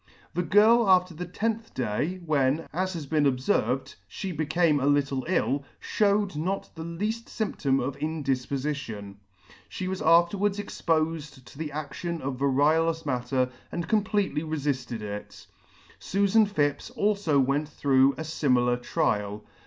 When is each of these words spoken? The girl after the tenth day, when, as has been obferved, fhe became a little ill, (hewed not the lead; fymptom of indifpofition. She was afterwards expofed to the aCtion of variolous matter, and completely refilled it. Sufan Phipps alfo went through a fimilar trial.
The 0.33 0.41
girl 0.41 0.89
after 0.89 1.13
the 1.13 1.27
tenth 1.27 1.75
day, 1.75 2.15
when, 2.25 2.65
as 2.73 2.93
has 2.93 3.05
been 3.05 3.25
obferved, 3.27 3.93
fhe 4.09 4.35
became 4.35 4.79
a 4.79 4.87
little 4.87 5.23
ill, 5.29 5.63
(hewed 5.79 6.35
not 6.35 6.73
the 6.73 6.83
lead; 6.83 7.27
fymptom 7.27 7.79
of 7.79 7.95
indifpofition. 7.99 9.17
She 9.69 9.87
was 9.87 10.01
afterwards 10.01 10.57
expofed 10.57 11.45
to 11.45 11.55
the 11.55 11.69
aCtion 11.69 12.19
of 12.19 12.37
variolous 12.37 13.05
matter, 13.05 13.51
and 13.71 13.87
completely 13.87 14.41
refilled 14.41 15.03
it. 15.03 15.45
Sufan 15.99 16.47
Phipps 16.47 16.89
alfo 16.97 17.37
went 17.37 17.69
through 17.69 18.13
a 18.13 18.21
fimilar 18.23 18.81
trial. 18.81 19.45